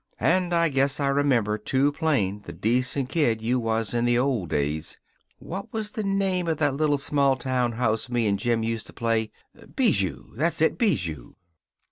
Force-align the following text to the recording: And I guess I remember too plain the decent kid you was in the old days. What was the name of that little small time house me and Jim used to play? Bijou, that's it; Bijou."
And 0.19 0.51
I 0.51 0.69
guess 0.69 0.99
I 0.99 1.09
remember 1.09 1.59
too 1.59 1.91
plain 1.91 2.41
the 2.43 2.53
decent 2.53 3.09
kid 3.09 3.39
you 3.39 3.59
was 3.59 3.93
in 3.93 4.05
the 4.05 4.17
old 4.17 4.49
days. 4.49 4.97
What 5.37 5.71
was 5.71 5.91
the 5.91 6.01
name 6.03 6.47
of 6.47 6.57
that 6.57 6.73
little 6.73 6.97
small 6.97 7.35
time 7.35 7.73
house 7.73 8.09
me 8.09 8.25
and 8.25 8.39
Jim 8.39 8.63
used 8.63 8.87
to 8.87 8.93
play? 8.93 9.29
Bijou, 9.75 10.33
that's 10.35 10.59
it; 10.59 10.79
Bijou." 10.79 11.35